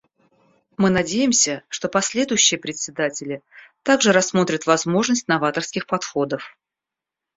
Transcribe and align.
Мы 0.77 0.89
надеемся, 0.89 1.61
что 1.69 1.87
последующие 1.87 2.59
председатели 2.59 3.43
также 3.83 4.11
рассмотрят 4.13 4.65
возможность 4.65 5.27
новаторских 5.27 5.85
подходов. 5.85 6.57